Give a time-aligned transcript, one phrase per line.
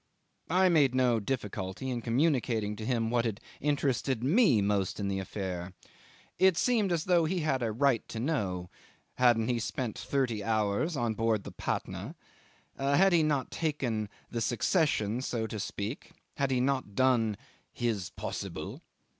[0.49, 5.21] I made no difficulty in communicating to him what had interested me most in this
[5.21, 5.73] affair.
[6.39, 8.71] It seemed as though he had a right to know:
[9.17, 12.15] hadn't he spent thirty hours on board the Patna
[12.79, 17.37] had he not taken the succession, so to speak, had he not done
[17.71, 18.81] "his possible"?